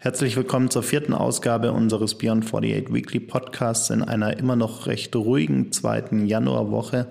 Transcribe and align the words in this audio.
Herzlich 0.00 0.36
willkommen 0.36 0.70
zur 0.70 0.82
vierten 0.82 1.12
Ausgabe 1.12 1.72
unseres 1.72 2.16
Beyond 2.16 2.44
48 2.44 2.94
Weekly 2.94 3.20
Podcasts 3.20 3.90
in 3.90 4.02
einer 4.02 4.38
immer 4.38 4.56
noch 4.56 4.86
recht 4.86 5.14
ruhigen 5.14 5.70
zweiten 5.70 6.26
Januarwoche. 6.26 7.08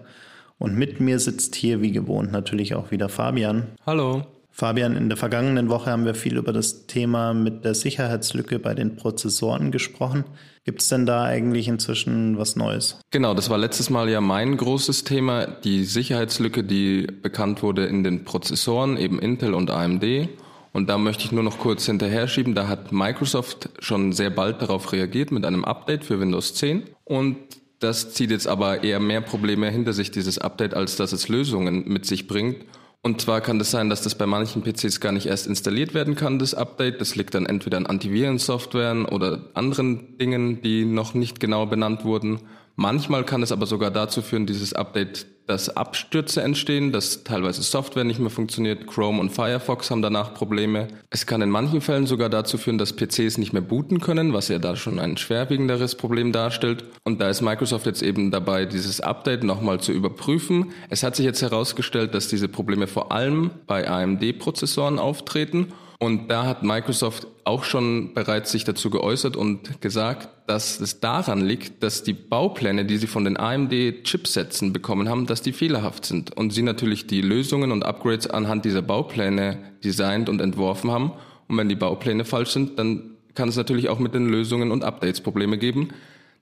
Und 0.58 0.76
mit 0.76 1.00
mir 1.00 1.20
sitzt 1.20 1.56
hier 1.56 1.82
wie 1.82 1.92
gewohnt 1.92 2.32
natürlich 2.32 2.74
auch 2.74 2.90
wieder 2.90 3.10
Fabian. 3.10 3.68
Hallo. 3.86 4.26
Fabian, 4.58 4.98
in 4.98 5.08
der 5.08 5.20
vergangenen 5.20 5.70
Woche 5.70 5.92
haben 5.92 6.06
wir 6.06 6.16
viel 6.16 6.36
über 6.36 6.52
das 6.52 6.88
Thema 6.88 7.36
mit 7.36 7.64
der 7.64 7.76
Sicherheitslücke 7.76 8.58
bei 8.58 8.74
den 8.74 8.96
Prozessoren 8.96 9.70
gesprochen. 9.70 10.24
Gibt 10.64 10.82
es 10.82 10.88
denn 10.88 11.06
da 11.06 11.26
eigentlich 11.26 11.68
inzwischen 11.68 12.40
was 12.40 12.56
Neues? 12.56 13.00
Genau, 13.12 13.36
das 13.36 13.52
war 13.52 13.60
letztes 13.60 13.92
Mal 13.92 14.10
ja 14.10 14.20
mein 14.20 14.58
großes 14.58 15.04
Thema, 15.04 15.46
die 15.46 15.84
Sicherheitslücke, 15.86 16.64
die 16.64 17.06
bekannt 17.06 17.62
wurde 17.62 17.86
in 17.86 18.04
den 18.04 18.26
Prozessoren, 18.26 18.98
eben 18.98 19.20
Intel 19.20 19.54
und 19.54 19.70
AMD. 19.70 20.28
Und 20.74 20.90
da 20.90 20.98
möchte 20.98 21.26
ich 21.26 21.32
nur 21.32 21.44
noch 21.44 21.60
kurz 21.60 21.86
hinterher 21.86 22.28
schieben, 22.28 22.56
da 22.56 22.68
hat 22.68 22.92
Microsoft 22.92 23.70
schon 23.78 24.12
sehr 24.12 24.32
bald 24.32 24.64
darauf 24.64 24.92
reagiert 24.92 25.30
mit 25.30 25.46
einem 25.46 25.66
Update 25.66 26.04
für 26.04 26.20
Windows 26.20 26.56
10. 26.56 26.82
Und 27.04 27.38
das 27.78 28.12
zieht 28.12 28.32
jetzt 28.32 28.48
aber 28.48 28.84
eher 28.84 29.00
mehr 29.00 29.22
Probleme 29.22 29.70
hinter 29.70 29.94
sich, 29.94 30.10
dieses 30.10 30.40
Update, 30.40 30.74
als 30.74 30.96
dass 30.96 31.12
es 31.12 31.30
Lösungen 31.30 31.88
mit 31.88 32.08
sich 32.08 32.26
bringt. 32.26 32.66
Und 33.08 33.22
zwar 33.22 33.40
kann 33.40 33.56
es 33.56 33.68
das 33.68 33.72
sein, 33.72 33.90
dass 33.90 34.02
das 34.02 34.16
bei 34.16 34.26
manchen 34.26 34.64
PCs 34.64 35.00
gar 35.00 35.14
nicht 35.14 35.28
erst 35.28 35.48
installiert 35.48 35.94
werden 35.94 36.16
kann, 36.16 36.40
das 36.40 36.54
Update. 36.54 37.00
Das 37.00 37.16
liegt 37.16 37.36
dann 37.36 37.46
entweder 37.46 37.78
an 37.78 37.86
Antivirensoftwaren 37.86 39.06
oder 39.06 39.46
anderen 39.54 40.18
Dingen, 40.18 40.62
die 40.62 40.84
noch 40.84 41.14
nicht 41.14 41.40
genau 41.40 41.66
benannt 41.68 42.04
wurden. 42.04 42.42
Manchmal 42.80 43.24
kann 43.24 43.42
es 43.42 43.52
aber 43.52 43.66
sogar 43.66 43.90
dazu 43.90 44.22
führen, 44.22 44.46
dieses 44.46 44.74
Update, 44.74 45.26
dass 45.48 45.76
Abstürze 45.76 46.44
entstehen, 46.44 46.92
dass 46.92 47.24
teilweise 47.24 47.64
Software 47.64 48.04
nicht 48.04 48.20
mehr 48.20 48.30
funktioniert. 48.30 48.86
Chrome 48.86 49.20
und 49.20 49.32
Firefox 49.32 49.90
haben 49.90 50.04
danach 50.04 50.36
Probleme. 50.36 50.88
Es 51.10 51.26
kann 51.26 51.42
in 51.42 51.50
manchen 51.50 51.82
Fällen 51.82 52.06
sogar 52.06 52.30
dazu 52.30 52.60
führen, 52.60 52.78
dass 52.78 52.96
PCs 52.96 53.40
nicht 53.40 53.52
mehr 53.52 53.64
booten 53.64 54.00
können, 54.00 54.32
was 54.32 54.50
ja 54.50 54.60
da 54.60 54.76
schon 54.76 55.00
ein 55.00 55.18
schwerwiegenderes 55.18 55.96
Problem 55.96 56.32
darstellt. 56.32 56.84
Und 57.04 57.20
da 57.20 57.30
ist 57.30 57.42
Microsoft 57.42 57.88
jetzt 57.88 58.04
eben 58.04 58.30
dabei, 58.30 58.66
dieses 58.66 59.02
Update 59.02 59.44
nochmal 59.44 59.80
zu 59.80 59.92
überprüfen. 59.92 60.72
Es 60.90 61.02
hat 61.02 61.16
sich 61.16 61.26
jetzt 61.26 61.42
herausgestellt, 61.42 62.14
dass 62.14 62.28
diese 62.28 62.48
Probleme 62.48 62.86
vor 62.86 63.12
allem 63.12 63.50
bei 63.66 63.90
AMD-Prozessoren 63.90 65.00
auftreten 65.00 65.74
und 66.00 66.30
da 66.30 66.46
hat 66.46 66.62
Microsoft 66.62 67.28
auch 67.44 67.64
schon 67.64 68.14
bereits 68.14 68.52
sich 68.52 68.64
dazu 68.64 68.92
geäußert 68.92 69.36
und 69.36 69.82
gesagt, 69.82 70.30
dass 70.46 70.80
es 70.80 71.00
daran 71.00 71.42
liegt, 71.42 71.82
dass 71.82 72.04
die 72.04 72.14
Baupläne, 72.14 72.86
die 72.86 72.98
sie 72.98 73.08
von 73.08 73.24
den 73.24 73.36
AMD-Chipsätzen 73.36 74.74
bekommen 74.74 75.10
haben, 75.10 75.26
dass 75.26 75.42
die 75.42 75.54
fehlerhaft 75.54 76.06
sind. 76.06 76.38
Und 76.38 76.52
sie 76.54 76.62
natürlich 76.62 77.08
die 77.08 77.22
Lösungen 77.22 77.72
und 77.72 77.84
Upgrades 77.84 78.28
anhand 78.28 78.64
dieser 78.66 78.84
Baupläne 78.84 79.58
designt 79.84 80.30
und 80.30 80.40
entworfen 80.40 80.92
haben. 80.92 81.14
Und 81.48 81.58
wenn 81.58 81.70
die 81.70 81.76
Baupläne 81.76 82.26
falsch 82.26 82.52
sind, 82.52 82.78
dann 82.78 83.18
kann 83.34 83.50
es 83.50 83.56
natürlich 83.56 83.90
auch 83.90 84.00
mit 84.00 84.14
den 84.14 84.30
Lösungen 84.30 84.72
und 84.72 84.84
Updates 84.84 85.22
Probleme 85.22 85.58
geben. 85.58 85.90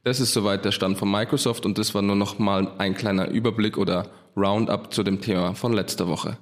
Das 0.03 0.19
ist 0.19 0.33
soweit 0.33 0.65
der 0.65 0.71
Stand 0.71 0.97
von 0.97 1.09
Microsoft 1.09 1.65
und 1.65 1.77
das 1.77 1.95
war 1.95 2.01
nur 2.01 2.15
noch 2.15 2.39
mal 2.39 2.73
ein 2.77 2.93
kleiner 2.93 3.29
Überblick 3.29 3.77
oder 3.77 4.07
Roundup 4.35 4.93
zu 4.93 5.01
dem 5.03 5.21
Thema 5.21 5.55
von 5.55 5.71
letzter 5.73 6.07
Woche. 6.07 6.37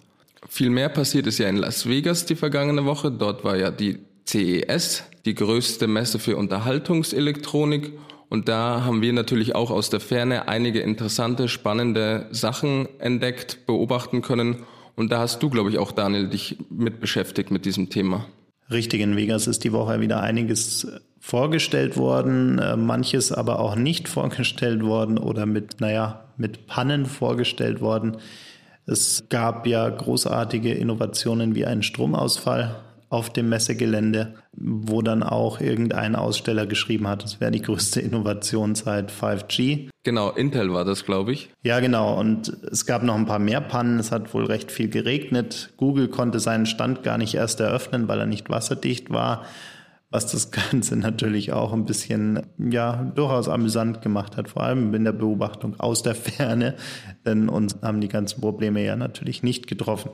Viel 0.49 0.69
mehr 0.69 0.89
passiert 0.89 1.27
ist 1.27 1.37
ja 1.37 1.47
in 1.47 1.57
Las 1.57 1.87
Vegas 1.87 2.25
die 2.25 2.35
vergangene 2.35 2.85
Woche. 2.85 3.11
Dort 3.11 3.43
war 3.43 3.57
ja 3.57 3.71
die 3.71 3.99
CES, 4.25 5.03
die 5.25 5.35
größte 5.35 5.87
Messe 5.87 6.19
für 6.19 6.37
Unterhaltungselektronik. 6.37 7.93
Und 8.29 8.49
da 8.49 8.83
haben 8.83 9.01
wir 9.01 9.13
natürlich 9.13 9.55
auch 9.55 9.69
aus 9.69 9.89
der 9.89 9.99
Ferne 9.99 10.47
einige 10.47 10.79
interessante, 10.79 11.47
spannende 11.47 12.27
Sachen 12.31 12.87
entdeckt, 12.99 13.65
beobachten 13.67 14.21
können. 14.21 14.63
Und 14.95 15.11
da 15.11 15.19
hast 15.19 15.41
du, 15.43 15.49
glaube 15.49 15.69
ich, 15.69 15.77
auch 15.77 15.91
Daniel, 15.91 16.27
dich 16.27 16.57
mit 16.69 16.99
beschäftigt 16.99 17.51
mit 17.51 17.65
diesem 17.65 17.89
Thema. 17.89 18.25
Richtig, 18.71 19.01
in 19.01 19.15
Vegas 19.15 19.47
ist 19.47 19.63
die 19.63 19.71
Woche 19.71 19.99
wieder 19.99 20.21
einiges 20.21 20.87
vorgestellt 21.19 21.95
worden, 21.95 22.59
äh, 22.59 22.75
manches 22.75 23.31
aber 23.31 23.59
auch 23.59 23.75
nicht 23.75 24.07
vorgestellt 24.07 24.83
worden 24.83 25.17
oder 25.17 25.45
mit, 25.45 25.79
naja, 25.79 26.25
mit 26.37 26.67
Pannen 26.67 27.05
vorgestellt 27.05 27.81
worden. 27.81 28.17
Es 28.85 29.25
gab 29.29 29.65
ja 29.65 29.87
großartige 29.89 30.73
Innovationen 30.73 31.55
wie 31.55 31.65
einen 31.65 31.83
Stromausfall 31.83 32.75
auf 33.13 33.29
dem 33.29 33.47
Messegelände, 33.49 34.33
wo 34.53 35.03
dann 35.03 35.21
auch 35.21 35.61
irgendein 35.61 36.15
Aussteller 36.15 36.65
geschrieben 36.65 37.07
hat, 37.07 37.23
es 37.23 37.39
wäre 37.39 37.51
die 37.51 37.61
größte 37.61 38.01
Innovation 38.01 38.73
seit 38.73 39.11
5G. 39.11 39.89
Genau, 40.01 40.31
Intel 40.31 40.73
war 40.73 40.83
das, 40.83 41.05
glaube 41.05 41.31
ich. 41.31 41.49
Ja, 41.61 41.79
genau. 41.79 42.19
Und 42.19 42.49
es 42.71 42.87
gab 42.87 43.03
noch 43.03 43.13
ein 43.13 43.27
paar 43.27 43.37
mehr 43.37 43.61
Pannen. 43.61 43.99
Es 43.99 44.11
hat 44.11 44.33
wohl 44.33 44.45
recht 44.45 44.71
viel 44.71 44.89
geregnet. 44.89 45.69
Google 45.77 46.07
konnte 46.07 46.39
seinen 46.39 46.65
Stand 46.65 47.03
gar 47.03 47.19
nicht 47.19 47.35
erst 47.35 47.59
eröffnen, 47.59 48.07
weil 48.07 48.19
er 48.19 48.25
nicht 48.25 48.49
wasserdicht 48.49 49.11
war 49.11 49.45
was 50.13 50.27
das 50.27 50.51
Ganze 50.71 50.95
natürlich 50.95 51.51
auch 51.51 51.73
ein 51.73 51.85
bisschen, 51.85 52.41
ja, 52.57 53.11
durchaus 53.15 53.49
amüsant 53.49 54.01
gemacht 54.01 54.37
hat, 54.37 54.49
vor 54.49 54.63
allem 54.63 54.93
in 54.93 55.03
der 55.03 55.11
Beobachtung 55.11 55.79
aus 55.79 56.03
der 56.03 56.15
Ferne, 56.15 56.75
denn 57.25 57.49
uns 57.49 57.75
haben 57.81 57.99
die 57.99 58.07
ganzen 58.07 58.39
Probleme 58.39 58.83
ja 58.83 58.95
natürlich 58.95 59.43
nicht 59.43 59.67
getroffen. 59.67 60.11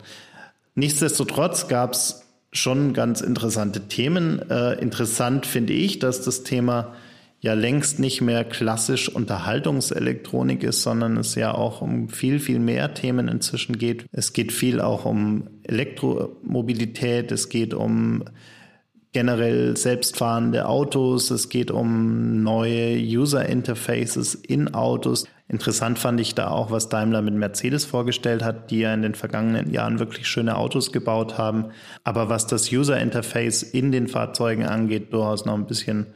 Nichtsdestotrotz 0.75 1.67
gab 1.67 1.93
es 1.93 2.25
schon 2.51 2.93
ganz 2.93 3.21
interessante 3.21 3.87
Themen. 3.87 4.49
Äh, 4.49 4.73
interessant 4.75 5.45
finde 5.45 5.73
ich, 5.73 5.99
dass 5.99 6.21
das 6.21 6.43
Thema 6.43 6.93
ja 7.41 7.53
längst 7.53 7.99
nicht 7.99 8.21
mehr 8.21 8.43
klassisch 8.43 9.07
Unterhaltungselektronik 9.09 10.63
ist, 10.63 10.81
sondern 10.81 11.17
es 11.17 11.35
ja 11.35 11.53
auch 11.53 11.81
um 11.81 12.09
viel, 12.09 12.39
viel 12.39 12.59
mehr 12.59 12.93
Themen 12.93 13.27
inzwischen 13.27 13.77
geht. 13.77 14.05
Es 14.11 14.33
geht 14.33 14.51
viel 14.51 14.81
auch 14.81 15.05
um 15.05 15.49
Elektromobilität, 15.63 17.31
es 17.31 17.49
geht 17.49 17.73
um 17.73 18.23
generell 19.11 19.75
selbstfahrende 19.75 20.67
Autos, 20.67 21.31
es 21.31 21.49
geht 21.49 21.71
um 21.71 22.43
neue 22.43 22.95
User 22.97 23.45
Interfaces 23.45 24.35
in 24.35 24.73
Autos. 24.73 25.25
Interessant 25.47 25.97
fand 25.97 26.19
ich 26.19 26.35
da 26.35 26.49
auch, 26.49 26.69
was 26.69 26.89
Daimler 26.89 27.23
mit 27.23 27.33
Mercedes 27.33 27.85
vorgestellt 27.85 28.43
hat, 28.43 28.69
die 28.69 28.81
ja 28.81 28.93
in 28.93 29.01
den 29.01 29.15
vergangenen 29.15 29.71
Jahren 29.73 29.97
wirklich 29.97 30.27
schöne 30.27 30.55
Autos 30.57 30.91
gebaut 30.91 31.39
haben. 31.39 31.71
Aber 32.03 32.29
was 32.29 32.45
das 32.45 32.71
User 32.71 32.99
Interface 32.99 33.63
in 33.63 33.91
den 33.91 34.07
Fahrzeugen 34.07 34.65
angeht, 34.65 35.11
durchaus 35.11 35.45
noch 35.45 35.55
ein 35.55 35.65
bisschen 35.65 36.07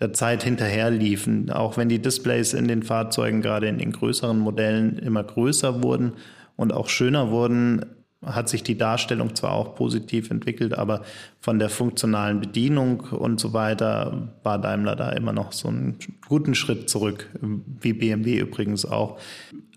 der 0.00 0.12
Zeit 0.12 0.44
hinterher 0.44 0.90
liefen. 0.90 1.50
Auch 1.50 1.76
wenn 1.76 1.88
die 1.88 2.00
Displays 2.00 2.52
in 2.52 2.68
den 2.68 2.84
Fahrzeugen 2.84 3.42
gerade 3.42 3.66
in 3.66 3.78
den 3.78 3.90
größeren 3.92 4.38
Modellen 4.38 4.98
immer 4.98 5.24
größer 5.24 5.82
wurden 5.82 6.12
und 6.54 6.72
auch 6.72 6.88
schöner 6.88 7.30
wurden, 7.30 7.86
hat 8.26 8.48
sich 8.48 8.62
die 8.62 8.76
Darstellung 8.76 9.34
zwar 9.34 9.52
auch 9.52 9.74
positiv 9.74 10.30
entwickelt, 10.30 10.76
aber 10.76 11.02
von 11.40 11.58
der 11.58 11.70
funktionalen 11.70 12.40
Bedienung 12.40 13.00
und 13.00 13.40
so 13.40 13.52
weiter 13.52 14.28
war 14.42 14.60
Daimler 14.60 14.96
da 14.96 15.10
immer 15.10 15.32
noch 15.32 15.52
so 15.52 15.68
einen 15.68 15.96
guten 16.28 16.54
Schritt 16.54 16.90
zurück, 16.90 17.30
wie 17.40 17.92
BMW 17.92 18.38
übrigens 18.38 18.84
auch. 18.84 19.18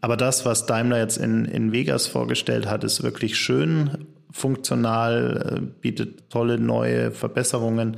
Aber 0.01 0.17
das, 0.17 0.45
was 0.45 0.65
Daimler 0.65 0.99
jetzt 0.99 1.17
in, 1.17 1.45
in 1.45 1.71
Vegas 1.71 2.07
vorgestellt 2.07 2.69
hat, 2.69 2.83
ist 2.83 3.03
wirklich 3.03 3.37
schön, 3.37 4.05
funktional, 4.31 5.57
äh, 5.57 5.61
bietet 5.81 6.29
tolle 6.29 6.59
neue 6.59 7.11
Verbesserungen 7.11 7.97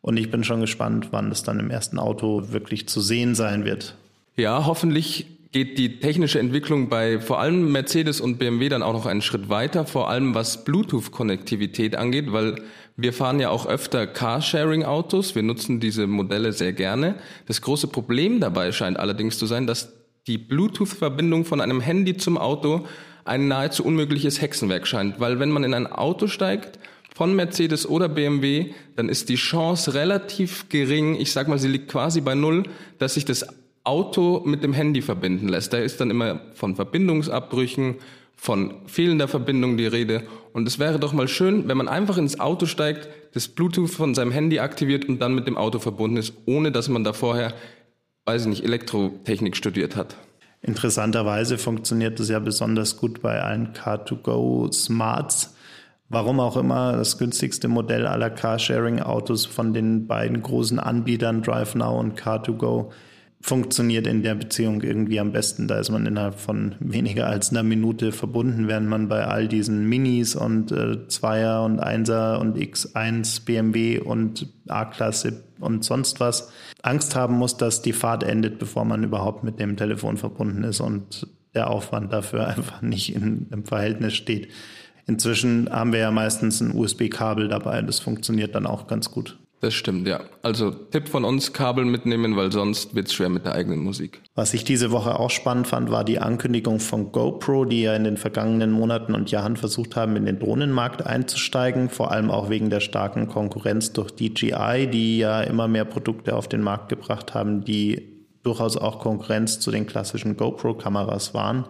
und 0.00 0.16
ich 0.16 0.30
bin 0.30 0.44
schon 0.44 0.60
gespannt, 0.60 1.08
wann 1.10 1.30
es 1.30 1.42
dann 1.42 1.58
im 1.58 1.70
ersten 1.70 1.98
Auto 1.98 2.52
wirklich 2.52 2.88
zu 2.88 3.00
sehen 3.00 3.34
sein 3.34 3.64
wird. 3.64 3.96
Ja, 4.36 4.66
hoffentlich 4.66 5.26
geht 5.56 5.78
die 5.78 6.00
technische 6.00 6.38
Entwicklung 6.38 6.90
bei 6.90 7.18
vor 7.18 7.40
allem 7.40 7.72
Mercedes 7.72 8.20
und 8.20 8.36
BMW 8.36 8.68
dann 8.68 8.82
auch 8.82 8.92
noch 8.92 9.06
einen 9.06 9.22
Schritt 9.22 9.48
weiter, 9.48 9.86
vor 9.86 10.10
allem 10.10 10.34
was 10.34 10.64
Bluetooth-Konnektivität 10.64 11.96
angeht, 11.96 12.30
weil 12.30 12.56
wir 12.98 13.14
fahren 13.14 13.40
ja 13.40 13.48
auch 13.48 13.64
öfter 13.64 14.06
Carsharing-Autos, 14.06 15.34
wir 15.34 15.42
nutzen 15.42 15.80
diese 15.80 16.06
Modelle 16.06 16.52
sehr 16.52 16.74
gerne. 16.74 17.14
Das 17.46 17.62
große 17.62 17.86
Problem 17.86 18.38
dabei 18.38 18.70
scheint 18.70 18.98
allerdings 18.98 19.38
zu 19.38 19.46
sein, 19.46 19.66
dass 19.66 19.94
die 20.26 20.36
Bluetooth-Verbindung 20.36 21.46
von 21.46 21.62
einem 21.62 21.80
Handy 21.80 22.18
zum 22.18 22.36
Auto 22.36 22.84
ein 23.24 23.48
nahezu 23.48 23.82
unmögliches 23.82 24.42
Hexenwerk 24.42 24.86
scheint, 24.86 25.20
weil 25.20 25.40
wenn 25.40 25.50
man 25.50 25.64
in 25.64 25.72
ein 25.72 25.86
Auto 25.86 26.26
steigt, 26.26 26.78
von 27.14 27.34
Mercedes 27.34 27.88
oder 27.88 28.10
BMW, 28.10 28.74
dann 28.94 29.08
ist 29.08 29.30
die 29.30 29.36
Chance 29.36 29.94
relativ 29.94 30.68
gering, 30.68 31.18
ich 31.18 31.32
sag 31.32 31.48
mal, 31.48 31.58
sie 31.58 31.68
liegt 31.68 31.88
quasi 31.88 32.20
bei 32.20 32.34
null, 32.34 32.64
dass 32.98 33.14
sich 33.14 33.24
das 33.24 33.46
Auto 33.86 34.42
mit 34.44 34.62
dem 34.64 34.72
Handy 34.72 35.00
verbinden 35.00 35.48
lässt. 35.48 35.72
Da 35.72 35.78
ist 35.78 36.00
dann 36.00 36.10
immer 36.10 36.40
von 36.54 36.74
Verbindungsabbrüchen, 36.74 37.96
von 38.34 38.74
fehlender 38.86 39.28
Verbindung 39.28 39.76
die 39.76 39.86
Rede. 39.86 40.24
Und 40.52 40.66
es 40.66 40.78
wäre 40.78 40.98
doch 40.98 41.12
mal 41.12 41.28
schön, 41.28 41.68
wenn 41.68 41.76
man 41.76 41.88
einfach 41.88 42.18
ins 42.18 42.38
Auto 42.40 42.66
steigt, 42.66 43.08
das 43.32 43.48
Bluetooth 43.48 43.90
von 43.90 44.14
seinem 44.14 44.32
Handy 44.32 44.58
aktiviert 44.58 45.08
und 45.08 45.20
dann 45.20 45.34
mit 45.34 45.46
dem 45.46 45.56
Auto 45.56 45.78
verbunden 45.78 46.16
ist, 46.16 46.34
ohne 46.46 46.72
dass 46.72 46.88
man 46.88 47.04
da 47.04 47.12
vorher, 47.12 47.54
weiß 48.24 48.42
ich 48.42 48.48
nicht, 48.48 48.64
Elektrotechnik 48.64 49.56
studiert 49.56 49.96
hat. 49.96 50.16
Interessanterweise 50.62 51.58
funktioniert 51.58 52.18
das 52.18 52.28
ja 52.28 52.38
besonders 52.38 52.96
gut 52.96 53.22
bei 53.22 53.40
allen 53.40 53.72
Car2Go 53.72 54.72
Smarts. 54.72 55.54
Warum 56.08 56.40
auch 56.40 56.56
immer 56.56 56.92
das 56.92 57.18
günstigste 57.18 57.68
Modell 57.68 58.06
aller 58.06 58.30
Carsharing-Autos 58.30 59.46
von 59.46 59.74
den 59.74 60.06
beiden 60.06 60.42
großen 60.42 60.78
Anbietern 60.78 61.42
DriveNow 61.42 61.98
und 61.98 62.20
Car2Go 62.20 62.90
funktioniert 63.40 64.06
in 64.06 64.22
der 64.22 64.34
Beziehung 64.34 64.82
irgendwie 64.82 65.20
am 65.20 65.32
besten. 65.32 65.68
Da 65.68 65.78
ist 65.78 65.90
man 65.90 66.06
innerhalb 66.06 66.40
von 66.40 66.74
weniger 66.80 67.26
als 67.26 67.50
einer 67.50 67.62
Minute 67.62 68.12
verbunden, 68.12 68.66
während 68.66 68.88
man 68.88 69.08
bei 69.08 69.24
all 69.24 69.46
diesen 69.46 69.88
Minis 69.88 70.34
und 70.34 70.72
äh, 70.72 71.06
Zweier 71.08 71.62
und 71.64 71.78
Einser 71.78 72.40
und 72.40 72.56
X1 72.56 73.44
BMW 73.44 73.98
und 73.98 74.48
A-Klasse 74.68 75.44
und 75.60 75.84
sonst 75.84 76.20
was 76.20 76.50
Angst 76.82 77.14
haben 77.14 77.36
muss, 77.36 77.56
dass 77.56 77.82
die 77.82 77.92
Fahrt 77.92 78.22
endet, 78.22 78.58
bevor 78.58 78.84
man 78.84 79.04
überhaupt 79.04 79.44
mit 79.44 79.60
dem 79.60 79.76
Telefon 79.76 80.16
verbunden 80.16 80.64
ist 80.64 80.80
und 80.80 81.26
der 81.54 81.70
Aufwand 81.70 82.12
dafür 82.12 82.46
einfach 82.56 82.82
nicht 82.82 83.14
in, 83.14 83.48
im 83.50 83.64
Verhältnis 83.64 84.14
steht. 84.14 84.48
Inzwischen 85.06 85.70
haben 85.70 85.92
wir 85.92 86.00
ja 86.00 86.10
meistens 86.10 86.60
ein 86.60 86.74
USB-Kabel 86.74 87.48
dabei, 87.48 87.80
das 87.82 88.00
funktioniert 88.00 88.54
dann 88.54 88.66
auch 88.66 88.88
ganz 88.88 89.10
gut. 89.10 89.38
Das 89.66 89.74
stimmt, 89.74 90.06
ja. 90.06 90.20
Also 90.42 90.70
Tipp 90.70 91.08
von 91.08 91.24
uns, 91.24 91.52
Kabel 91.52 91.86
mitnehmen, 91.86 92.36
weil 92.36 92.52
sonst 92.52 92.94
wird 92.94 93.08
es 93.08 93.14
schwer 93.14 93.28
mit 93.28 93.46
der 93.46 93.56
eigenen 93.56 93.80
Musik. 93.80 94.22
Was 94.36 94.54
ich 94.54 94.62
diese 94.62 94.92
Woche 94.92 95.18
auch 95.18 95.30
spannend 95.30 95.66
fand, 95.66 95.90
war 95.90 96.04
die 96.04 96.20
Ankündigung 96.20 96.78
von 96.78 97.10
GoPro, 97.10 97.64
die 97.64 97.82
ja 97.82 97.96
in 97.96 98.04
den 98.04 98.16
vergangenen 98.16 98.70
Monaten 98.70 99.12
und 99.12 99.32
Jahren 99.32 99.56
versucht 99.56 99.96
haben, 99.96 100.14
in 100.14 100.24
den 100.24 100.38
Drohnenmarkt 100.38 101.04
einzusteigen, 101.04 101.90
vor 101.90 102.12
allem 102.12 102.30
auch 102.30 102.48
wegen 102.48 102.70
der 102.70 102.78
starken 102.78 103.26
Konkurrenz 103.26 103.92
durch 103.92 104.12
DJI, 104.12 104.86
die 104.86 105.18
ja 105.18 105.40
immer 105.40 105.66
mehr 105.66 105.84
Produkte 105.84 106.36
auf 106.36 106.46
den 106.46 106.62
Markt 106.62 106.88
gebracht 106.88 107.34
haben, 107.34 107.64
die 107.64 108.24
durchaus 108.44 108.76
auch 108.76 109.00
Konkurrenz 109.00 109.58
zu 109.58 109.72
den 109.72 109.88
klassischen 109.88 110.36
GoPro-Kameras 110.36 111.34
waren. 111.34 111.64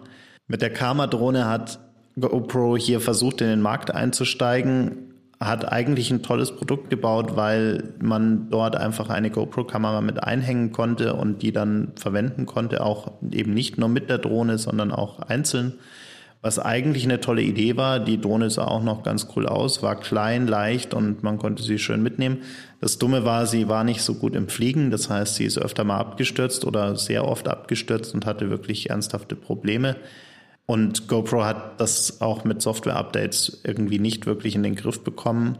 Mit 0.47 0.61
der 0.61 0.71
Karma-Drohne 0.71 1.47
hat 1.47 1.79
GoPro 2.19 2.77
hier 2.77 3.01
versucht, 3.01 3.41
in 3.41 3.47
den 3.47 3.61
Markt 3.61 3.89
einzusteigen, 3.89 5.15
hat 5.39 5.71
eigentlich 5.71 6.09
ein 6.09 6.23
tolles 6.23 6.55
Produkt 6.55 6.89
gebaut, 6.89 7.35
weil 7.35 7.93
man 7.99 8.49
dort 8.49 8.75
einfach 8.75 9.09
eine 9.09 9.29
GoPro-Kamera 9.29 10.01
mit 10.01 10.23
einhängen 10.23 10.71
konnte 10.71 11.13
und 11.13 11.43
die 11.43 11.51
dann 11.51 11.91
verwenden 11.95 12.45
konnte, 12.45 12.83
auch 12.83 13.11
eben 13.31 13.53
nicht 13.53 13.77
nur 13.77 13.89
mit 13.89 14.09
der 14.09 14.17
Drohne, 14.17 14.57
sondern 14.57 14.91
auch 14.91 15.19
einzeln. 15.19 15.73
Was 16.41 16.59
eigentlich 16.59 17.03
eine 17.03 17.19
tolle 17.19 17.41
Idee 17.41 17.77
war, 17.77 17.99
die 17.99 18.21
Drohne 18.21 18.49
sah 18.49 18.65
auch 18.65 18.83
noch 18.83 19.03
ganz 19.03 19.27
cool 19.35 19.47
aus, 19.47 19.83
war 19.83 19.99
klein, 19.99 20.47
leicht 20.47 20.93
und 20.93 21.23
man 21.23 21.37
konnte 21.37 21.61
sie 21.61 21.79
schön 21.79 22.01
mitnehmen. 22.01 22.43
Das 22.79 22.97
Dumme 22.97 23.25
war, 23.25 23.47
sie 23.47 23.67
war 23.67 23.83
nicht 23.83 24.01
so 24.01 24.15
gut 24.15 24.35
im 24.35 24.47
Fliegen, 24.47 24.91
das 24.91 25.09
heißt, 25.09 25.35
sie 25.35 25.45
ist 25.45 25.57
öfter 25.57 25.83
mal 25.83 25.97
abgestürzt 25.97 26.63
oder 26.65 26.95
sehr 26.95 27.25
oft 27.27 27.47
abgestürzt 27.47 28.13
und 28.13 28.25
hatte 28.25 28.49
wirklich 28.49 28.89
ernsthafte 28.89 29.35
Probleme. 29.35 29.97
Und 30.67 31.07
GoPro 31.07 31.45
hat 31.45 31.79
das 31.79 32.19
auch 32.21 32.43
mit 32.43 32.61
Software-Updates 32.61 33.61
irgendwie 33.63 33.99
nicht 33.99 34.25
wirklich 34.25 34.53
in 34.53 34.63
den 34.63 34.75
Griff 34.75 35.01
bekommen, 35.03 35.57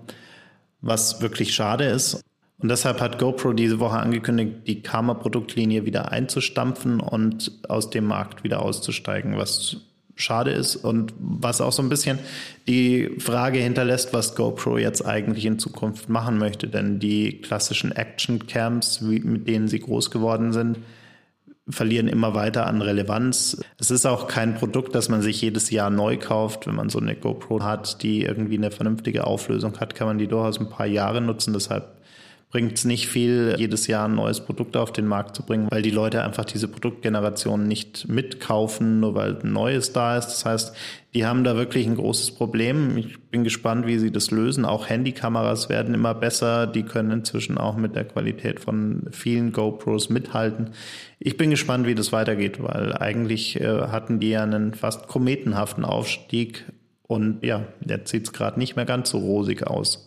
was 0.81 1.21
wirklich 1.21 1.55
schade 1.55 1.85
ist. 1.85 2.21
Und 2.59 2.69
deshalb 2.69 2.99
hat 2.99 3.17
GoPro 3.17 3.53
diese 3.53 3.79
Woche 3.79 3.97
angekündigt, 3.97 4.67
die 4.67 4.81
Karma-Produktlinie 4.81 5.85
wieder 5.85 6.11
einzustampfen 6.11 6.99
und 6.99 7.51
aus 7.69 7.89
dem 7.89 8.05
Markt 8.05 8.43
wieder 8.43 8.61
auszusteigen, 8.61 9.37
was 9.37 9.77
schade 10.15 10.51
ist 10.51 10.75
und 10.75 11.13
was 11.19 11.61
auch 11.61 11.71
so 11.71 11.81
ein 11.81 11.89
bisschen 11.89 12.19
die 12.67 13.11
Frage 13.19 13.59
hinterlässt, 13.59 14.11
was 14.13 14.35
GoPro 14.35 14.77
jetzt 14.77 15.05
eigentlich 15.05 15.45
in 15.45 15.57
Zukunft 15.57 16.09
machen 16.09 16.37
möchte. 16.37 16.67
Denn 16.67 16.99
die 16.99 17.39
klassischen 17.39 17.93
Action-Cams, 17.93 18.99
mit 19.01 19.47
denen 19.47 19.69
sie 19.69 19.79
groß 19.79 20.11
geworden 20.11 20.51
sind, 20.51 20.79
verlieren 21.69 22.07
immer 22.07 22.33
weiter 22.33 22.67
an 22.67 22.81
Relevanz. 22.81 23.61
Es 23.77 23.91
ist 23.91 24.05
auch 24.05 24.27
kein 24.27 24.55
Produkt, 24.55 24.95
das 24.95 25.09
man 25.09 25.21
sich 25.21 25.41
jedes 25.41 25.69
Jahr 25.69 25.89
neu 25.89 26.17
kauft. 26.17 26.67
Wenn 26.67 26.75
man 26.75 26.89
so 26.89 26.99
eine 26.99 27.15
GoPro 27.15 27.63
hat, 27.63 28.03
die 28.03 28.23
irgendwie 28.23 28.57
eine 28.57 28.71
vernünftige 28.71 29.27
Auflösung 29.27 29.77
hat, 29.79 29.95
kann 29.95 30.07
man 30.07 30.17
die 30.17 30.27
durchaus 30.27 30.59
ein 30.59 30.69
paar 30.69 30.85
Jahre 30.85 31.21
nutzen. 31.21 31.53
Deshalb 31.53 31.97
bringt 32.49 32.77
es 32.77 32.85
nicht 32.85 33.09
viel, 33.09 33.55
jedes 33.57 33.87
Jahr 33.87 34.07
ein 34.07 34.15
neues 34.15 34.39
Produkt 34.39 34.77
auf 34.77 34.93
den 34.93 35.05
Markt 35.05 35.35
zu 35.35 35.43
bringen, 35.43 35.67
weil 35.69 35.81
die 35.81 35.91
Leute 35.91 36.23
einfach 36.23 36.45
diese 36.45 36.69
Produktgeneration 36.69 37.67
nicht 37.67 38.07
mitkaufen, 38.07 39.01
nur 39.01 39.15
weil 39.15 39.37
ein 39.43 39.51
neues 39.51 39.91
da 39.91 40.17
ist. 40.17 40.27
Das 40.27 40.45
heißt, 40.45 40.75
die 41.13 41.25
haben 41.25 41.43
da 41.43 41.57
wirklich 41.57 41.85
ein 41.85 41.95
großes 41.95 42.31
Problem. 42.31 42.97
Ich 42.97 43.19
bin 43.19 43.43
gespannt, 43.43 43.85
wie 43.85 43.99
sie 43.99 44.11
das 44.11 44.31
lösen. 44.31 44.63
Auch 44.63 44.87
Handykameras 44.87 45.67
werden 45.67 45.93
immer 45.93 46.15
besser. 46.15 46.67
Die 46.67 46.83
können 46.83 47.11
inzwischen 47.11 47.57
auch 47.57 47.75
mit 47.75 47.95
der 47.95 48.05
Qualität 48.05 48.61
von 48.61 49.07
vielen 49.11 49.51
GoPros 49.51 50.09
mithalten. 50.09 50.71
Ich 51.19 51.35
bin 51.35 51.49
gespannt, 51.49 51.85
wie 51.85 51.95
das 51.95 52.13
weitergeht, 52.13 52.63
weil 52.63 52.93
eigentlich 52.93 53.59
äh, 53.59 53.87
hatten 53.87 54.21
die 54.21 54.29
ja 54.29 54.43
einen 54.43 54.73
fast 54.73 55.07
kometenhaften 55.07 55.83
Aufstieg 55.83 56.63
und 57.07 57.43
ja, 57.43 57.65
jetzt 57.85 58.11
sieht 58.11 58.25
es 58.25 58.33
gerade 58.33 58.59
nicht 58.59 58.75
mehr 58.75 58.85
ganz 58.85 59.09
so 59.09 59.17
rosig 59.17 59.65
aus. 59.65 60.06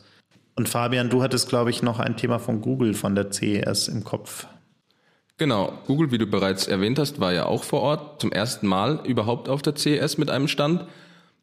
Und 0.60 0.68
Fabian, 0.68 1.08
du 1.08 1.22
hattest, 1.22 1.48
glaube 1.48 1.70
ich, 1.70 1.82
noch 1.82 2.00
ein 2.00 2.18
Thema 2.18 2.38
von 2.38 2.60
Google 2.60 2.92
von 2.92 3.14
der 3.14 3.30
CES 3.30 3.88
im 3.88 4.04
Kopf. 4.04 4.46
Genau, 5.38 5.72
Google, 5.86 6.10
wie 6.10 6.18
du 6.18 6.26
bereits 6.26 6.68
erwähnt 6.68 6.98
hast, 6.98 7.18
war 7.18 7.32
ja 7.32 7.46
auch 7.46 7.64
vor 7.64 7.80
Ort, 7.80 8.20
zum 8.20 8.30
ersten 8.30 8.66
Mal 8.66 9.00
überhaupt 9.04 9.48
auf 9.48 9.62
der 9.62 9.74
CES 9.74 10.18
mit 10.18 10.28
einem 10.28 10.48
Stand. 10.48 10.84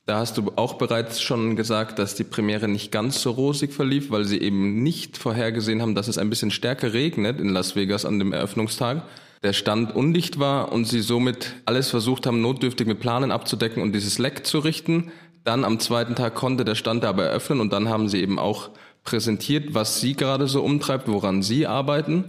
Da 0.05 0.19
hast 0.19 0.37
du 0.37 0.51
auch 0.55 0.75
bereits 0.75 1.19
schon 1.19 1.55
gesagt, 1.55 1.97
dass 1.97 2.13
die 2.13 2.25
Premiere 2.25 2.67
nicht 2.67 2.91
ganz 2.91 3.19
so 3.19 3.31
rosig 3.31 3.73
verlief, 3.73 4.11
weil 4.11 4.25
sie 4.25 4.39
eben 4.39 4.83
nicht 4.83 5.17
vorhergesehen 5.17 5.81
haben, 5.81 5.95
dass 5.95 6.07
es 6.07 6.19
ein 6.19 6.29
bisschen 6.29 6.51
stärker 6.51 6.93
regnet 6.93 7.41
in 7.41 7.49
Las 7.49 7.75
Vegas 7.75 8.05
an 8.05 8.19
dem 8.19 8.33
Eröffnungstag. 8.33 9.01
Der 9.41 9.53
Stand 9.53 9.95
undicht 9.95 10.37
war 10.37 10.71
und 10.71 10.85
sie 10.85 11.01
somit 11.01 11.55
alles 11.65 11.89
versucht 11.89 12.27
haben, 12.27 12.39
notdürftig 12.39 12.85
mit 12.85 12.99
Planen 12.99 13.31
abzudecken 13.31 13.81
und 13.81 13.93
dieses 13.93 14.19
Leck 14.19 14.45
zu 14.45 14.59
richten. 14.59 15.11
Dann 15.43 15.63
am 15.63 15.79
zweiten 15.79 16.13
Tag 16.13 16.35
konnte 16.35 16.65
der 16.65 16.75
Stand 16.75 17.03
aber 17.03 17.23
eröffnen 17.23 17.61
und 17.61 17.73
dann 17.73 17.89
haben 17.89 18.09
sie 18.09 18.21
eben 18.21 18.37
auch 18.37 18.69
präsentiert, 19.07 19.73
was 19.73 20.01
Sie 20.01 20.15
gerade 20.15 20.47
so 20.47 20.61
umtreibt, 20.61 21.07
woran 21.07 21.41
Sie 21.41 21.65
arbeiten. 21.65 22.25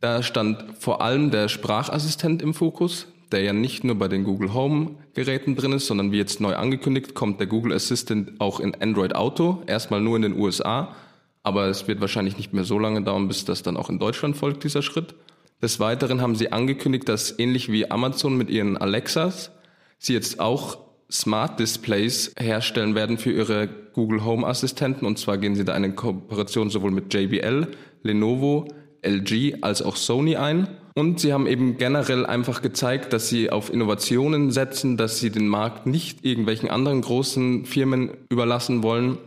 Da 0.00 0.22
stand 0.22 0.64
vor 0.78 1.02
allem 1.02 1.30
der 1.30 1.48
Sprachassistent 1.48 2.40
im 2.40 2.54
Fokus, 2.54 3.06
der 3.30 3.42
ja 3.42 3.52
nicht 3.52 3.84
nur 3.84 3.96
bei 3.96 4.08
den 4.08 4.24
Google 4.24 4.54
Home 4.54 4.92
Geräten 5.12 5.54
drin 5.54 5.72
ist, 5.72 5.86
sondern 5.86 6.12
wie 6.12 6.16
jetzt 6.16 6.40
neu 6.40 6.56
angekündigt, 6.56 7.14
kommt 7.14 7.40
der 7.40 7.46
Google 7.46 7.74
Assistant 7.74 8.40
auch 8.40 8.58
in 8.58 8.74
Android 8.74 9.14
Auto, 9.14 9.62
erstmal 9.66 10.00
nur 10.00 10.16
in 10.16 10.22
den 10.22 10.38
USA, 10.38 10.96
aber 11.42 11.66
es 11.66 11.88
wird 11.88 12.00
wahrscheinlich 12.00 12.38
nicht 12.38 12.54
mehr 12.54 12.64
so 12.64 12.78
lange 12.78 13.02
dauern, 13.02 13.28
bis 13.28 13.44
das 13.44 13.62
dann 13.62 13.76
auch 13.76 13.90
in 13.90 13.98
Deutschland 13.98 14.34
folgt, 14.34 14.64
dieser 14.64 14.80
Schritt. 14.80 15.14
Des 15.60 15.78
Weiteren 15.78 16.22
haben 16.22 16.36
sie 16.36 16.52
angekündigt, 16.52 17.06
dass 17.06 17.38
ähnlich 17.38 17.70
wie 17.70 17.90
Amazon 17.90 18.38
mit 18.38 18.48
ihren 18.48 18.78
Alexas 18.78 19.50
sie 19.98 20.14
jetzt 20.14 20.40
auch 20.40 20.78
Smart 21.10 21.60
Displays 21.60 22.32
herstellen 22.38 22.94
werden 22.94 23.18
für 23.18 23.32
ihre 23.32 23.68
Google 23.92 24.24
Home 24.24 24.46
Assistenten. 24.46 25.06
Und 25.06 25.18
zwar 25.18 25.38
gehen 25.38 25.54
sie 25.54 25.64
da 25.64 25.72
eine 25.72 25.92
Kooperation 25.92 26.70
sowohl 26.70 26.90
mit 26.90 27.12
JBL, 27.12 27.68
Lenovo, 28.02 28.68
LG 29.02 29.58
als 29.62 29.82
auch 29.82 29.96
Sony 29.96 30.36
ein. 30.36 30.68
Und 30.94 31.20
sie 31.20 31.32
haben 31.32 31.46
eben 31.46 31.76
generell 31.76 32.24
einfach 32.24 32.62
gezeigt, 32.62 33.12
dass 33.12 33.28
sie 33.28 33.50
auf 33.50 33.72
Innovationen 33.72 34.50
setzen, 34.50 34.96
dass 34.96 35.18
sie 35.18 35.30
den 35.30 35.48
Markt 35.48 35.86
nicht 35.86 36.24
irgendwelchen 36.24 36.70
anderen 36.70 37.00
großen 37.00 37.64
Firmen 37.64 38.10
überlassen 38.30 38.82
wollen. 38.82 39.18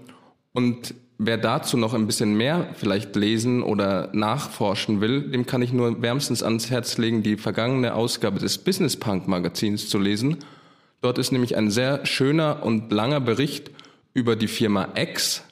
Und 0.53 0.95
wer 1.17 1.37
dazu 1.37 1.77
noch 1.77 1.93
ein 1.93 2.07
bisschen 2.07 2.35
mehr 2.35 2.69
vielleicht 2.75 3.15
lesen 3.15 3.63
oder 3.63 4.09
nachforschen 4.13 5.01
will, 5.01 5.29
dem 5.29 5.45
kann 5.45 5.61
ich 5.61 5.73
nur 5.73 6.01
wärmstens 6.01 6.41
ans 6.41 6.69
Herz 6.69 6.97
legen, 6.97 7.21
die 7.21 7.37
vergangene 7.37 7.93
Ausgabe 7.95 8.39
des 8.39 8.57
Business 8.57 8.95
Punk 8.95 9.27
Magazins 9.27 9.89
zu 9.89 9.99
lesen 9.99 10.37
Dort 11.01 11.17
ist 11.17 11.31
nämlich 11.31 11.55
ein 11.55 11.69
sehr 11.69 12.05
schöner 12.05 12.63
und 12.63 12.91
langer 12.91 13.19
Bericht 13.19 13.71
über 14.13 14.35
die 14.35 14.47
Firma 14.47 14.89
X. 14.95 15.43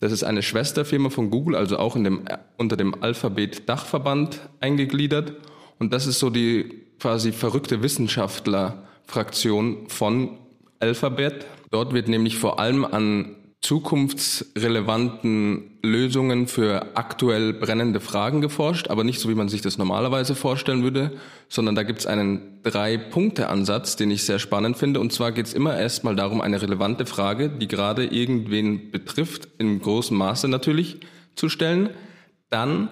Das 0.00 0.12
ist 0.12 0.22
eine 0.22 0.42
Schwesterfirma 0.42 1.10
von 1.10 1.30
Google, 1.30 1.56
also 1.56 1.78
auch 1.78 1.94
dem, 1.94 2.24
unter 2.58 2.76
dem 2.76 3.02
Alphabet 3.02 3.68
Dachverband 3.68 4.40
eingegliedert. 4.60 5.34
Und 5.78 5.92
das 5.92 6.06
ist 6.06 6.18
so 6.18 6.30
die 6.30 6.84
quasi 7.00 7.32
verrückte 7.32 7.82
Wissenschaftler-Fraktion 7.82 9.88
von 9.88 10.38
Alphabet. 10.78 11.46
Dort 11.70 11.92
wird 11.92 12.08
nämlich 12.08 12.36
vor 12.36 12.60
allem 12.60 12.84
an 12.84 13.36
zukunftsrelevanten 13.64 15.78
Lösungen 15.82 16.46
für 16.48 16.96
aktuell 16.96 17.54
brennende 17.54 17.98
Fragen 17.98 18.42
geforscht, 18.42 18.90
aber 18.90 19.04
nicht 19.04 19.20
so, 19.20 19.30
wie 19.30 19.34
man 19.34 19.48
sich 19.48 19.62
das 19.62 19.78
normalerweise 19.78 20.34
vorstellen 20.34 20.82
würde, 20.82 21.12
sondern 21.48 21.74
da 21.74 21.82
gibt 21.82 22.00
es 22.00 22.06
einen 22.06 22.60
Drei-Punkte-Ansatz, 22.62 23.96
den 23.96 24.10
ich 24.10 24.24
sehr 24.24 24.38
spannend 24.38 24.76
finde. 24.76 25.00
Und 25.00 25.14
zwar 25.14 25.32
geht 25.32 25.46
es 25.46 25.54
immer 25.54 25.78
erstmal 25.78 26.14
darum, 26.14 26.42
eine 26.42 26.60
relevante 26.60 27.06
Frage, 27.06 27.48
die 27.48 27.66
gerade 27.66 28.04
irgendwen 28.04 28.90
betrifft, 28.90 29.48
in 29.56 29.80
großem 29.80 30.14
Maße 30.14 30.46
natürlich, 30.48 30.98
zu 31.34 31.48
stellen. 31.48 31.88
Dann 32.50 32.90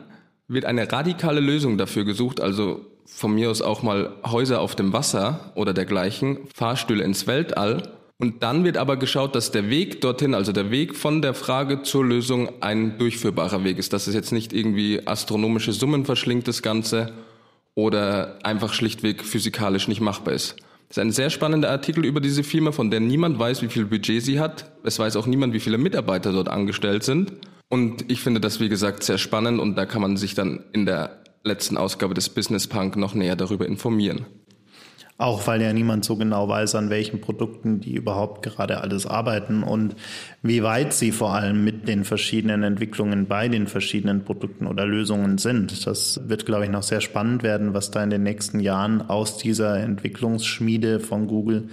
wird 0.48 0.64
eine 0.64 0.90
radikale 0.90 1.40
Lösung 1.40 1.76
dafür 1.76 2.04
gesucht, 2.04 2.40
also 2.40 2.86
von 3.04 3.34
mir 3.34 3.50
aus 3.50 3.60
auch 3.60 3.82
mal 3.82 4.14
Häuser 4.24 4.62
auf 4.62 4.74
dem 4.74 4.94
Wasser 4.94 5.52
oder 5.54 5.74
dergleichen, 5.74 6.38
Fahrstühle 6.54 7.04
ins 7.04 7.26
Weltall 7.26 7.92
und 8.22 8.44
dann 8.44 8.62
wird 8.62 8.76
aber 8.76 8.98
geschaut, 8.98 9.34
dass 9.34 9.50
der 9.50 9.68
Weg 9.68 10.00
dorthin, 10.00 10.32
also 10.32 10.52
der 10.52 10.70
Weg 10.70 10.94
von 10.94 11.22
der 11.22 11.34
Frage 11.34 11.82
zur 11.82 12.04
Lösung 12.04 12.62
ein 12.62 12.96
durchführbarer 12.96 13.64
Weg 13.64 13.78
ist. 13.78 13.92
Dass 13.92 14.06
es 14.06 14.14
jetzt 14.14 14.30
nicht 14.30 14.52
irgendwie 14.52 15.04
astronomische 15.04 15.72
Summen 15.72 16.04
verschlingt, 16.04 16.46
das 16.46 16.62
Ganze, 16.62 17.12
oder 17.74 18.38
einfach 18.44 18.74
schlichtweg 18.74 19.24
physikalisch 19.24 19.88
nicht 19.88 20.00
machbar 20.00 20.34
ist. 20.34 20.54
Das 20.88 20.98
ist 20.98 21.00
ein 21.00 21.10
sehr 21.10 21.30
spannender 21.30 21.68
Artikel 21.68 22.04
über 22.04 22.20
diese 22.20 22.44
Firma, 22.44 22.70
von 22.70 22.92
der 22.92 23.00
niemand 23.00 23.40
weiß, 23.40 23.60
wie 23.62 23.68
viel 23.68 23.86
Budget 23.86 24.22
sie 24.22 24.38
hat. 24.38 24.70
Es 24.84 25.00
weiß 25.00 25.16
auch 25.16 25.26
niemand, 25.26 25.52
wie 25.52 25.60
viele 25.60 25.78
Mitarbeiter 25.78 26.30
dort 26.30 26.48
angestellt 26.48 27.02
sind. 27.02 27.32
Und 27.70 28.08
ich 28.08 28.20
finde 28.20 28.38
das, 28.38 28.60
wie 28.60 28.68
gesagt, 28.68 29.02
sehr 29.02 29.18
spannend 29.18 29.58
und 29.58 29.74
da 29.74 29.84
kann 29.84 30.00
man 30.00 30.16
sich 30.16 30.36
dann 30.36 30.62
in 30.72 30.86
der 30.86 31.22
letzten 31.42 31.76
Ausgabe 31.76 32.14
des 32.14 32.28
Business 32.28 32.68
Punk 32.68 32.94
noch 32.94 33.14
näher 33.14 33.34
darüber 33.34 33.66
informieren. 33.66 34.26
Auch 35.18 35.46
weil 35.46 35.62
ja 35.62 35.72
niemand 35.72 36.04
so 36.04 36.16
genau 36.16 36.48
weiß, 36.48 36.74
an 36.74 36.90
welchen 36.90 37.20
Produkten 37.20 37.80
die 37.80 37.94
überhaupt 37.94 38.42
gerade 38.42 38.80
alles 38.80 39.06
arbeiten 39.06 39.62
und 39.62 39.94
wie 40.42 40.62
weit 40.62 40.92
sie 40.92 41.12
vor 41.12 41.34
allem 41.34 41.62
mit 41.62 41.86
den 41.86 42.04
verschiedenen 42.04 42.62
Entwicklungen 42.62 43.26
bei 43.26 43.48
den 43.48 43.66
verschiedenen 43.66 44.24
Produkten 44.24 44.66
oder 44.66 44.84
Lösungen 44.84 45.38
sind. 45.38 45.86
Das 45.86 46.20
wird, 46.28 46.46
glaube 46.46 46.64
ich, 46.64 46.70
noch 46.70 46.82
sehr 46.82 47.00
spannend 47.00 47.42
werden, 47.42 47.72
was 47.74 47.90
da 47.90 48.02
in 48.02 48.10
den 48.10 48.22
nächsten 48.24 48.58
Jahren 48.58 49.02
aus 49.02 49.36
dieser 49.38 49.78
Entwicklungsschmiede 49.78 50.98
von 50.98 51.28
Google 51.28 51.68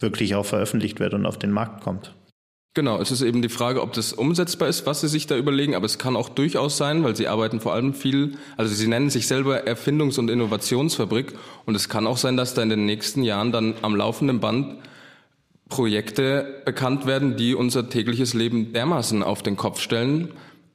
wirklich 0.00 0.34
auch 0.34 0.46
veröffentlicht 0.46 0.98
wird 0.98 1.14
und 1.14 1.26
auf 1.26 1.38
den 1.38 1.52
Markt 1.52 1.82
kommt. 1.82 2.14
Genau, 2.78 3.00
es 3.00 3.10
ist 3.10 3.22
eben 3.22 3.42
die 3.42 3.48
Frage, 3.48 3.82
ob 3.82 3.92
das 3.94 4.12
umsetzbar 4.12 4.68
ist, 4.68 4.86
was 4.86 5.00
Sie 5.00 5.08
sich 5.08 5.26
da 5.26 5.36
überlegen, 5.36 5.74
aber 5.74 5.84
es 5.84 5.98
kann 5.98 6.14
auch 6.14 6.28
durchaus 6.28 6.76
sein, 6.76 7.02
weil 7.02 7.16
Sie 7.16 7.26
arbeiten 7.26 7.58
vor 7.58 7.74
allem 7.74 7.92
viel, 7.92 8.38
also 8.56 8.72
Sie 8.72 8.86
nennen 8.86 9.10
sich 9.10 9.26
selber 9.26 9.66
Erfindungs- 9.66 10.16
und 10.16 10.30
Innovationsfabrik 10.30 11.34
und 11.66 11.74
es 11.74 11.88
kann 11.88 12.06
auch 12.06 12.18
sein, 12.18 12.36
dass 12.36 12.54
da 12.54 12.62
in 12.62 12.68
den 12.68 12.86
nächsten 12.86 13.24
Jahren 13.24 13.50
dann 13.50 13.74
am 13.82 13.96
laufenden 13.96 14.38
Band 14.38 14.76
Projekte 15.68 16.62
bekannt 16.64 17.04
werden, 17.04 17.36
die 17.36 17.56
unser 17.56 17.88
tägliches 17.88 18.32
Leben 18.32 18.72
dermaßen 18.72 19.24
auf 19.24 19.42
den 19.42 19.56
Kopf 19.56 19.80
stellen. 19.80 20.28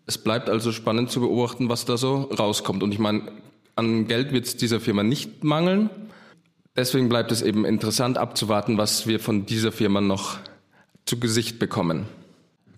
Es 0.05 0.17
bleibt 0.17 0.49
also 0.49 0.73
spannend 0.73 1.09
zu 1.09 1.21
beobachten, 1.21 1.69
was 1.69 1.85
da 1.85 1.95
so 1.95 2.29
rauskommt. 2.37 2.83
Und 2.83 2.91
ich 2.91 2.99
meine, 2.99 3.31
an 3.77 4.09
Geld 4.09 4.33
wird 4.33 4.43
es 4.43 4.57
dieser 4.57 4.81
Firma 4.81 5.03
nicht 5.03 5.45
mangeln. 5.45 5.89
Deswegen 6.75 7.07
bleibt 7.07 7.31
es 7.31 7.41
eben 7.41 7.63
interessant 7.63 8.17
abzuwarten, 8.17 8.77
was 8.77 9.07
wir 9.07 9.21
von 9.21 9.45
dieser 9.45 9.71
Firma 9.71 10.01
noch 10.01 10.39
zu 11.05 11.19
Gesicht 11.19 11.59
bekommen. 11.59 12.05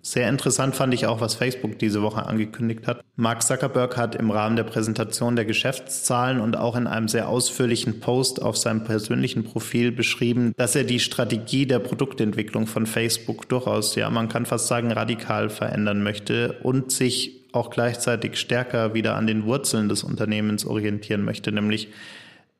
Sehr 0.05 0.29
interessant 0.29 0.75
fand 0.75 0.93
ich 0.93 1.07
auch, 1.07 1.19
was 1.19 1.33
Facebook 1.33 1.79
diese 1.79 2.03
Woche 2.03 2.27
angekündigt 2.27 2.85
hat. 2.85 3.01
Mark 3.15 3.41
Zuckerberg 3.41 3.97
hat 3.97 4.13
im 4.13 4.29
Rahmen 4.29 4.55
der 4.55 4.63
Präsentation 4.63 5.35
der 5.35 5.45
Geschäftszahlen 5.45 6.39
und 6.39 6.55
auch 6.55 6.75
in 6.75 6.85
einem 6.85 7.07
sehr 7.07 7.27
ausführlichen 7.27 8.01
Post 8.01 8.39
auf 8.39 8.55
seinem 8.55 8.83
persönlichen 8.83 9.43
Profil 9.43 9.91
beschrieben, 9.91 10.53
dass 10.57 10.75
er 10.75 10.83
die 10.83 10.99
Strategie 10.99 11.65
der 11.65 11.79
Produktentwicklung 11.79 12.67
von 12.67 12.85
Facebook 12.85 13.49
durchaus, 13.49 13.95
ja, 13.95 14.07
man 14.11 14.29
kann 14.29 14.45
fast 14.45 14.67
sagen, 14.67 14.91
radikal 14.91 15.49
verändern 15.49 16.03
möchte 16.03 16.59
und 16.61 16.91
sich 16.91 17.47
auch 17.51 17.71
gleichzeitig 17.71 18.37
stärker 18.37 18.93
wieder 18.93 19.15
an 19.15 19.25
den 19.25 19.45
Wurzeln 19.45 19.89
des 19.89 20.03
Unternehmens 20.03 20.67
orientieren 20.67 21.25
möchte, 21.25 21.51
nämlich 21.51 21.87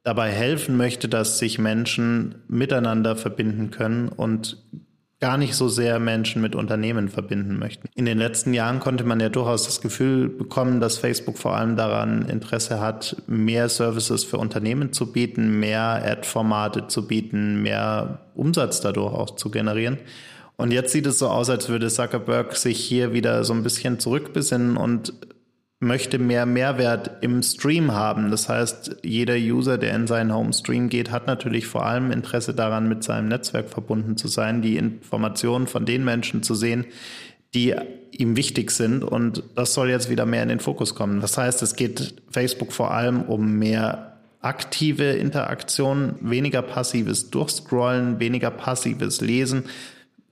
dabei 0.01 0.31
helfen 0.31 0.77
möchte, 0.77 1.07
dass 1.07 1.37
sich 1.37 1.59
Menschen 1.59 2.35
miteinander 2.47 3.15
verbinden 3.15 3.69
können 3.69 4.07
und 4.07 4.57
gar 5.21 5.37
nicht 5.37 5.55
so 5.55 5.69
sehr 5.69 5.99
Menschen 5.99 6.41
mit 6.41 6.55
Unternehmen 6.55 7.09
verbinden 7.09 7.57
möchten. 7.57 7.87
In 7.95 8.05
den 8.05 8.17
letzten 8.17 8.53
Jahren 8.53 8.79
konnte 8.79 9.03
man 9.05 9.19
ja 9.19 9.29
durchaus 9.29 9.63
das 9.65 9.81
Gefühl 9.81 10.27
bekommen, 10.27 10.81
dass 10.81 10.97
Facebook 10.97 11.37
vor 11.37 11.55
allem 11.55 11.77
daran 11.77 12.27
Interesse 12.27 12.79
hat, 12.79 13.15
mehr 13.27 13.69
Services 13.69 14.23
für 14.23 14.37
Unternehmen 14.37 14.91
zu 14.91 15.11
bieten, 15.11 15.59
mehr 15.59 16.03
Ad-Formate 16.05 16.87
zu 16.87 17.07
bieten, 17.07 17.61
mehr 17.61 18.19
Umsatz 18.35 18.81
dadurch 18.81 19.13
auch 19.13 19.35
zu 19.35 19.49
generieren. 19.49 19.97
Und 20.57 20.71
jetzt 20.71 20.91
sieht 20.91 21.05
es 21.05 21.19
so 21.19 21.27
aus, 21.27 21.49
als 21.49 21.69
würde 21.69 21.89
Zuckerberg 21.89 22.55
sich 22.55 22.79
hier 22.79 23.13
wieder 23.13 23.43
so 23.43 23.53
ein 23.53 23.63
bisschen 23.63 23.99
zurückbesinnen 23.99 24.77
und 24.77 25.13
möchte 25.85 26.19
mehr 26.19 26.45
Mehrwert 26.45 27.11
im 27.21 27.41
Stream 27.41 27.93
haben. 27.93 28.29
Das 28.31 28.49
heißt, 28.49 28.97
jeder 29.03 29.35
User, 29.35 29.77
der 29.77 29.95
in 29.95 30.07
seinen 30.07 30.33
Home 30.33 30.51
Stream 30.51 30.89
geht, 30.89 31.11
hat 31.11 31.27
natürlich 31.27 31.67
vor 31.67 31.85
allem 31.85 32.11
Interesse 32.11 32.53
daran, 32.53 32.89
mit 32.89 33.03
seinem 33.03 33.29
Netzwerk 33.29 33.69
verbunden 33.69 34.17
zu 34.17 34.27
sein, 34.27 34.61
die 34.61 34.75
Informationen 34.75 35.67
von 35.67 35.85
den 35.85 36.03
Menschen 36.03 36.43
zu 36.43 36.55
sehen, 36.55 36.85
die 37.53 37.73
ihm 38.11 38.35
wichtig 38.35 38.71
sind. 38.71 39.03
Und 39.03 39.43
das 39.55 39.73
soll 39.73 39.89
jetzt 39.89 40.09
wieder 40.09 40.25
mehr 40.25 40.43
in 40.43 40.49
den 40.49 40.59
Fokus 40.59 40.95
kommen. 40.95 41.21
Das 41.21 41.37
heißt, 41.37 41.61
es 41.61 41.75
geht 41.75 42.15
Facebook 42.29 42.73
vor 42.73 42.91
allem 42.91 43.21
um 43.21 43.53
mehr 43.53 44.17
aktive 44.41 45.11
Interaktion, 45.11 46.15
weniger 46.19 46.61
passives 46.61 47.29
Durchscrollen, 47.29 48.19
weniger 48.19 48.51
passives 48.51 49.21
Lesen, 49.21 49.63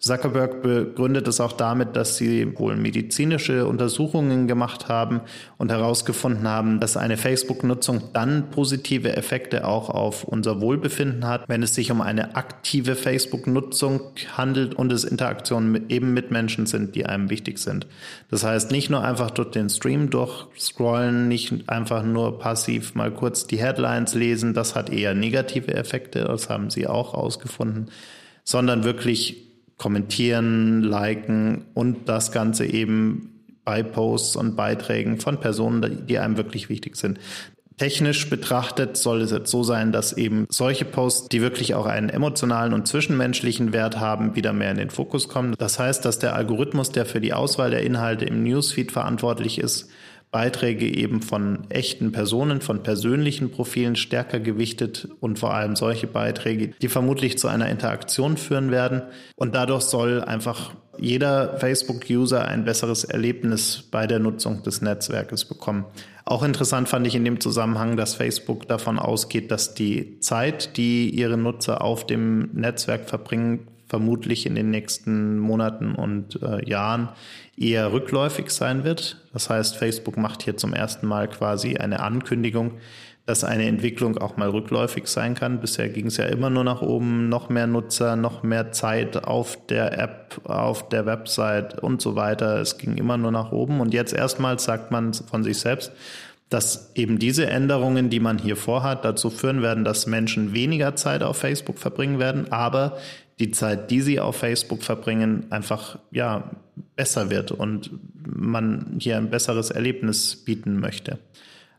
Zuckerberg 0.03 0.62
begründet 0.62 1.29
es 1.29 1.39
auch 1.39 1.53
damit, 1.53 1.95
dass 1.95 2.17
sie 2.17 2.60
wohl 2.60 2.75
medizinische 2.75 3.65
Untersuchungen 3.65 4.50
gemacht 4.50 4.89
haben 4.89 5.22
und 5.57 5.72
herausgefunden 5.72 6.45
haben, 6.45 6.81
dass 6.81 6.98
eine 6.98 7.15
Facebook-Nutzung 7.15 8.10
dann 8.12 8.50
positive 8.51 9.15
Effekte 9.15 9.65
auch 9.65 9.89
auf 9.89 10.25
unser 10.25 10.60
Wohlbefinden 10.60 11.25
hat, 11.25 11.48
wenn 11.48 11.63
es 11.63 11.74
sich 11.74 11.89
um 11.89 12.01
eine 12.01 12.36
aktive 12.36 12.95
Facebook-Nutzung 12.95 14.01
handelt 14.36 14.75
und 14.75 14.91
es 14.91 15.05
Interaktionen 15.05 15.72
mit, 15.72 15.89
eben 15.89 16.13
mit 16.13 16.31
Menschen 16.31 16.65
sind, 16.65 16.95
die 16.95 17.05
einem 17.05 17.29
wichtig 17.29 17.57
sind. 17.60 17.88
Das 18.29 18.43
heißt, 18.43 18.72
nicht 18.72 18.89
nur 18.89 19.05
einfach 19.05 19.31
durch 19.31 19.51
den 19.51 19.69
Stream 19.69 20.10
durchscrollen, 20.10 21.29
nicht 21.29 21.69
einfach 21.69 22.03
nur 22.03 22.39
passiv 22.39 22.93
mal 22.93 23.12
kurz 23.12 23.48
die 23.48 23.62
Headlines 23.62 24.15
lesen, 24.15 24.53
das 24.53 24.75
hat 24.75 24.89
eher 24.89 25.13
negative 25.13 25.74
Effekte, 25.74 26.25
das 26.25 26.50
haben 26.50 26.69
sie 26.69 26.88
auch 26.88 27.13
herausgefunden, 27.13 27.89
sondern 28.43 28.83
wirklich 28.83 29.52
kommentieren, 29.83 30.81
liken 30.81 31.65
und 31.73 32.07
das 32.07 32.31
Ganze 32.31 32.65
eben 32.65 33.41
bei 33.65 33.83
Posts 33.83 34.37
und 34.37 34.55
Beiträgen 34.55 35.19
von 35.19 35.41
Personen, 35.41 36.07
die 36.07 36.19
einem 36.19 36.37
wirklich 36.37 36.69
wichtig 36.69 36.95
sind. 36.95 37.19
Technisch 37.77 38.29
betrachtet 38.29 38.95
soll 38.95 39.19
es 39.21 39.31
jetzt 39.31 39.51
so 39.51 39.61
sein, 39.61 39.91
dass 39.91 40.13
eben 40.13 40.45
solche 40.49 40.85
Posts, 40.85 41.27
die 41.27 41.41
wirklich 41.41 41.75
auch 41.75 41.85
einen 41.85 42.07
emotionalen 42.07 42.73
und 42.73 42.87
zwischenmenschlichen 42.87 43.73
Wert 43.73 43.99
haben, 43.99 44.37
wieder 44.37 44.53
mehr 44.53 44.71
in 44.71 44.77
den 44.77 44.89
Fokus 44.89 45.27
kommen. 45.27 45.53
Das 45.57 45.79
heißt, 45.79 46.05
dass 46.05 46.17
der 46.17 46.33
Algorithmus, 46.33 46.93
der 46.93 47.05
für 47.05 47.19
die 47.19 47.33
Auswahl 47.33 47.71
der 47.71 47.83
Inhalte 47.83 48.23
im 48.23 48.41
Newsfeed 48.41 48.93
verantwortlich 48.93 49.59
ist, 49.59 49.89
Beiträge 50.33 50.87
eben 50.87 51.21
von 51.21 51.69
echten 51.69 52.11
Personen, 52.11 52.59
von 52.59 52.83
persönlichen 52.83 53.51
Profilen 53.51 53.95
stärker 53.95 54.41
gewichtet 54.41 55.07
und 55.21 55.39
vor 55.39 55.53
allem 55.53 55.77
solche 55.77 56.07
Beiträge, 56.07 56.73
die 56.81 56.89
vermutlich 56.89 57.37
zu 57.37 57.47
einer 57.47 57.69
Interaktion 57.69 58.35
führen 58.35 58.71
werden. 58.71 59.03
Und 59.37 59.55
dadurch 59.55 59.83
soll 59.83 60.21
einfach 60.21 60.71
jeder 60.97 61.57
Facebook-User 61.57 62.45
ein 62.45 62.65
besseres 62.65 63.03
Erlebnis 63.03 63.87
bei 63.91 64.07
der 64.07 64.19
Nutzung 64.19 64.63
des 64.63 64.81
Netzwerkes 64.81 65.45
bekommen. 65.45 65.85
Auch 66.25 66.43
interessant 66.43 66.89
fand 66.89 67.05
ich 67.05 67.15
in 67.15 67.25
dem 67.25 67.39
Zusammenhang, 67.39 67.95
dass 67.95 68.15
Facebook 68.15 68.67
davon 68.67 68.97
ausgeht, 68.97 69.51
dass 69.51 69.75
die 69.75 70.19
Zeit, 70.19 70.77
die 70.77 71.09
ihre 71.09 71.37
Nutzer 71.37 71.83
auf 71.83 72.07
dem 72.07 72.49
Netzwerk 72.53 73.07
verbringen, 73.07 73.67
vermutlich 73.93 74.47
in 74.47 74.55
den 74.55 74.71
nächsten 74.71 75.38
Monaten 75.38 75.93
und 75.93 76.41
äh, 76.41 76.67
Jahren 76.67 77.09
eher 77.55 77.93
rückläufig 77.93 78.50
sein 78.50 78.83
wird. 78.83 79.23
Das 79.33 79.51
heißt, 79.51 79.77
Facebook 79.77 80.17
macht 80.17 80.41
hier 80.41 80.57
zum 80.57 80.73
ersten 80.73 81.05
Mal 81.05 81.27
quasi 81.27 81.77
eine 81.77 82.00
Ankündigung, 82.00 82.79
dass 83.27 83.43
eine 83.43 83.67
Entwicklung 83.67 84.17
auch 84.17 84.35
mal 84.35 84.50
rückläufig 84.50 85.05
sein 85.05 85.35
kann. 85.35 85.59
Bisher 85.59 85.89
ging 85.89 86.07
es 86.07 86.17
ja 86.17 86.25
immer 86.25 86.50
nur 86.50 86.63
nach 86.63 86.81
oben, 86.81 87.29
noch 87.29 87.50
mehr 87.50 87.67
Nutzer, 87.67 88.15
noch 88.15 88.41
mehr 88.41 88.71
Zeit 88.71 89.25
auf 89.25 89.63
der 89.67 89.95
App, 90.00 90.41
auf 90.45 90.89
der 90.89 91.05
Website 91.05 91.77
und 91.77 92.01
so 92.01 92.15
weiter. 92.15 92.59
Es 92.62 92.79
ging 92.79 92.97
immer 92.97 93.17
nur 93.17 93.31
nach 93.31 93.51
oben 93.51 93.79
und 93.79 93.93
jetzt 93.93 94.13
erstmals 94.13 94.63
sagt 94.63 94.89
man 94.89 95.13
von 95.13 95.43
sich 95.43 95.59
selbst, 95.59 95.91
dass 96.53 96.91
eben 96.93 97.17
diese 97.17 97.47
Änderungen, 97.47 98.09
die 98.12 98.19
man 98.19 98.38
hier 98.38 98.55
vorhat, 98.55 99.03
dazu 99.03 99.31
führen 99.31 99.63
werden, 99.63 99.83
dass 99.83 100.05
Menschen 100.05 100.53
weniger 100.53 100.95
Zeit 100.95 101.23
auf 101.23 101.38
Facebook 101.38 101.79
verbringen 101.79 102.19
werden, 102.19 102.51
aber 102.51 102.97
die 103.39 103.51
Zeit, 103.51 103.91
die 103.91 104.01
sie 104.01 104.19
auf 104.19 104.37
Facebook 104.37 104.83
verbringen, 104.83 105.47
einfach 105.49 105.97
ja 106.11 106.51
besser 106.95 107.29
wird 107.29 107.51
und 107.51 107.91
man 108.25 108.97
hier 108.99 109.17
ein 109.17 109.29
besseres 109.29 109.71
Erlebnis 109.71 110.35
bieten 110.35 110.79
möchte. 110.79 111.19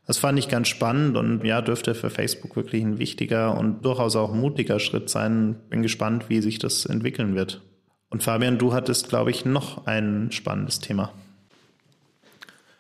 Das 0.07 0.19
fand 0.19 0.39
ich 0.39 0.49
ganz 0.49 0.69
spannend 0.69 1.17
und 1.17 1.45
ja, 1.45 1.63
dürfte 1.63 1.95
für 1.95 2.11
Facebook 2.11 2.57
wirklich 2.57 2.83
ein 2.83 2.99
wichtiger 2.99 3.57
und 3.57 3.85
durchaus 3.85 4.17
auch 4.17 4.35
mutiger 4.35 4.79
Schritt 4.79 5.09
sein. 5.09 5.57
Bin 5.71 5.83
gespannt, 5.83 6.29
wie 6.29 6.43
sich 6.43 6.59
das 6.59 6.85
entwickeln 6.85 7.35
wird. 7.35 7.63
Und 8.11 8.23
Fabian, 8.23 8.59
du 8.59 8.75
hattest, 8.75 9.09
glaube 9.09 9.31
ich, 9.31 9.45
noch 9.45 9.87
ein 9.87 10.31
spannendes 10.31 10.81
Thema. 10.81 11.13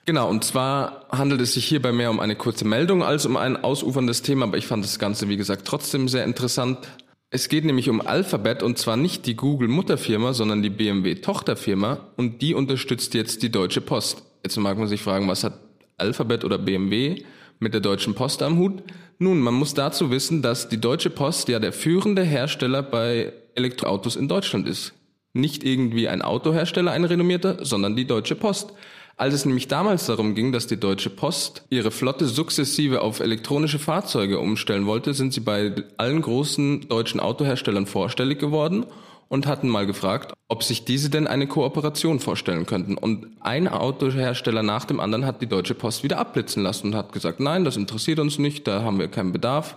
Genau, 0.07 0.28
und 0.28 0.45
zwar 0.45 1.07
handelt 1.11 1.40
es 1.40 1.54
sich 1.54 1.64
hierbei 1.64 1.93
mehr 1.93 2.11
um 2.11 2.21
eine 2.21 2.37
kurze 2.37 2.66
Meldung 2.66 3.02
als 3.02 3.25
um 3.25 3.38
ein 3.38 3.57
ausuferndes 3.57 4.21
Thema, 4.21 4.45
aber 4.45 4.59
ich 4.59 4.66
fand 4.66 4.85
das 4.85 4.99
Ganze, 4.99 5.31
wie 5.31 5.38
gesagt, 5.38 5.66
trotzdem 5.66 6.09
sehr 6.09 6.25
interessant. 6.25 6.78
Es 7.35 7.49
geht 7.49 7.64
nämlich 7.64 7.91
um 7.91 8.00
Alphabet 8.00 8.62
und 8.62 8.79
zwar 8.79 8.97
nicht 8.97 9.26
die 9.26 9.35
Google-Mutterfirma, 9.35 10.35
sondern 10.35 10.62
die 10.62 10.71
BMW-Tochterfirma 10.71 12.12
und 12.17 12.41
die 12.41 12.55
unterstützt 12.55 13.12
jetzt 13.12 13.43
die 13.43 13.50
Deutsche 13.50 13.81
Post. 13.81 14.23
Jetzt 14.45 14.57
mag 14.57 14.79
man 14.79 14.87
sich 14.87 15.03
fragen, 15.03 15.26
was 15.26 15.43
hat 15.43 15.59
Alphabet 15.97 16.45
oder 16.45 16.59
BMW 16.59 17.25
mit 17.59 17.75
der 17.75 17.81
Deutschen 17.81 18.14
Post 18.14 18.41
am 18.41 18.57
Hut? 18.59 18.85
Nun, 19.19 19.41
man 19.41 19.55
muss 19.55 19.75
dazu 19.75 20.12
wissen, 20.12 20.43
dass 20.43 20.69
die 20.69 20.81
Deutsche 20.81 21.11
Post 21.11 21.49
ja 21.49 21.59
der 21.59 21.73
führende 21.73 22.23
Hersteller 22.23 22.85
bei 22.85 23.33
Elektroautos 23.57 24.14
in 24.14 24.29
Deutschland 24.29 24.69
ist. 24.69 24.93
Nicht 25.33 25.64
irgendwie 25.64 26.07
ein 26.07 26.23
Autohersteller, 26.23 26.93
ein 26.93 27.05
renommierter, 27.05 27.64
sondern 27.64 27.97
die 27.97 28.07
Deutsche 28.07 28.37
Post. 28.37 28.75
Als 29.16 29.35
es 29.35 29.44
nämlich 29.44 29.68
damals 29.68 30.06
darum 30.06 30.35
ging, 30.35 30.50
dass 30.50 30.66
die 30.66 30.78
Deutsche 30.78 31.09
Post 31.09 31.64
ihre 31.71 31.92
Flotte 31.92 32.26
sukzessive 32.26 33.00
auf 33.00 33.21
elektronische 33.21 33.78
Fahrzeuge 33.78 34.40
umstellen 34.40 34.87
wollte, 34.87 35.14
sind 35.14 35.33
sie 35.33 35.40
bei 35.40 35.73
allen 35.99 36.21
großen 36.21 36.88
deutschen 36.88 37.21
Autoherstellern 37.21 37.87
vorstellig 37.87 38.40
geworden 38.40 38.87
und 39.28 39.47
hatten 39.47 39.68
mal 39.68 39.87
gefragt, 39.87 40.33
ob 40.49 40.64
sich 40.64 40.85
diese 40.85 41.11
denn 41.11 41.28
eine 41.28 41.47
Kooperation 41.47 42.18
vorstellen 42.18 42.66
könnten. 42.66 42.97
Und 42.97 43.28
ein 43.40 43.68
Autohersteller 43.68 44.64
nach 44.64 44.85
dem 44.85 44.99
anderen 44.99 45.26
hat 45.26 45.40
die 45.40 45.47
Deutsche 45.47 45.75
Post 45.75 46.02
wieder 46.02 46.18
abblitzen 46.18 46.62
lassen 46.62 46.88
und 46.88 46.94
hat 46.97 47.12
gesagt, 47.12 47.38
nein, 47.38 47.64
das 47.64 47.76
interessiert 47.76 48.18
uns 48.18 48.38
nicht, 48.38 48.66
da 48.66 48.83
haben 48.83 48.99
wir 48.99 49.09
keinen 49.09 49.33
Bedarf. 49.33 49.76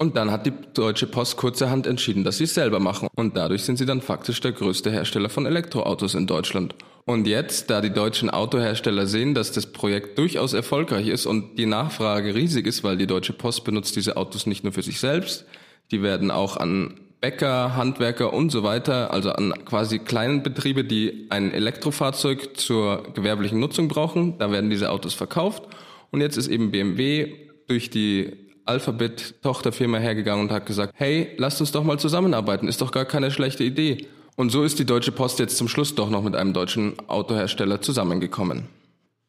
Und 0.00 0.16
dann 0.16 0.30
hat 0.30 0.46
die 0.46 0.52
Deutsche 0.74 1.08
Post 1.08 1.36
kurzerhand 1.36 1.86
entschieden, 1.86 2.22
dass 2.22 2.38
sie 2.38 2.44
es 2.44 2.54
selber 2.54 2.78
machen. 2.78 3.08
Und 3.16 3.36
dadurch 3.36 3.64
sind 3.64 3.78
sie 3.78 3.86
dann 3.86 4.00
faktisch 4.00 4.40
der 4.40 4.52
größte 4.52 4.92
Hersteller 4.92 5.28
von 5.28 5.44
Elektroautos 5.44 6.14
in 6.14 6.28
Deutschland. 6.28 6.76
Und 7.04 7.26
jetzt, 7.26 7.68
da 7.68 7.80
die 7.80 7.92
deutschen 7.92 8.30
Autohersteller 8.30 9.08
sehen, 9.08 9.34
dass 9.34 9.50
das 9.50 9.66
Projekt 9.66 10.16
durchaus 10.16 10.52
erfolgreich 10.52 11.08
ist 11.08 11.26
und 11.26 11.58
die 11.58 11.66
Nachfrage 11.66 12.34
riesig 12.34 12.66
ist, 12.66 12.84
weil 12.84 12.96
die 12.96 13.08
Deutsche 13.08 13.32
Post 13.32 13.64
benutzt 13.64 13.96
diese 13.96 14.16
Autos 14.16 14.46
nicht 14.46 14.62
nur 14.62 14.72
für 14.72 14.82
sich 14.82 15.00
selbst, 15.00 15.46
die 15.90 16.02
werden 16.02 16.30
auch 16.30 16.56
an 16.56 17.00
Bäcker, 17.20 17.74
Handwerker 17.74 18.32
und 18.32 18.50
so 18.50 18.62
weiter, 18.62 19.12
also 19.12 19.30
an 19.32 19.52
quasi 19.64 19.98
kleinen 19.98 20.44
Betriebe, 20.44 20.84
die 20.84 21.26
ein 21.30 21.52
Elektrofahrzeug 21.52 22.56
zur 22.56 23.02
gewerblichen 23.14 23.58
Nutzung 23.58 23.88
brauchen. 23.88 24.38
Da 24.38 24.52
werden 24.52 24.70
diese 24.70 24.90
Autos 24.90 25.14
verkauft. 25.14 25.64
Und 26.12 26.20
jetzt 26.20 26.36
ist 26.36 26.46
eben 26.46 26.70
BMW 26.70 27.34
durch 27.66 27.90
die 27.90 28.47
Alphabet-Tochterfirma 28.68 29.98
hergegangen 29.98 30.46
und 30.46 30.52
hat 30.52 30.66
gesagt, 30.66 30.92
hey, 30.96 31.34
lasst 31.38 31.60
uns 31.60 31.72
doch 31.72 31.84
mal 31.84 31.98
zusammenarbeiten, 31.98 32.68
ist 32.68 32.80
doch 32.80 32.92
gar 32.92 33.04
keine 33.04 33.30
schlechte 33.30 33.64
Idee. 33.64 34.06
Und 34.36 34.50
so 34.50 34.62
ist 34.62 34.78
die 34.78 34.84
Deutsche 34.84 35.10
Post 35.10 35.40
jetzt 35.40 35.56
zum 35.56 35.68
Schluss 35.68 35.94
doch 35.94 36.10
noch 36.10 36.22
mit 36.22 36.36
einem 36.36 36.52
deutschen 36.52 36.94
Autohersteller 37.08 37.80
zusammengekommen. 37.80 38.68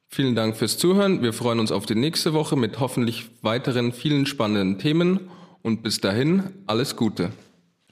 Vielen 0.08 0.36
Dank 0.36 0.58
fürs 0.58 0.77
Zuhören. 0.77 1.22
Wir 1.22 1.34
freuen 1.34 1.60
uns 1.60 1.72
auf 1.72 1.86
die 1.86 1.96
nächste 1.96 2.34
Woche 2.34 2.55
mit 2.55 2.79
hoffentlich 2.79 3.29
weiteren 3.41 3.91
vielen 3.91 4.25
spannenden 4.25 4.79
Themen 4.79 5.29
und 5.62 5.84
bis 5.84 6.01
dahin 6.01 6.43
alles 6.67 6.96
Gute. 6.96 7.31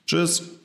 Tschüss. 0.05 0.51